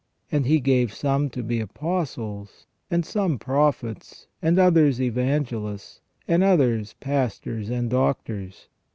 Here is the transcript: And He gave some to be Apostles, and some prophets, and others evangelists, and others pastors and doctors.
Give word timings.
And 0.31 0.47
He 0.47 0.59
gave 0.59 0.91
some 0.95 1.29
to 1.29 1.43
be 1.43 1.59
Apostles, 1.59 2.65
and 2.89 3.05
some 3.05 3.37
prophets, 3.37 4.25
and 4.41 4.57
others 4.57 4.99
evangelists, 4.99 6.01
and 6.27 6.43
others 6.43 6.95
pastors 6.99 7.69
and 7.69 7.87
doctors. 7.87 8.67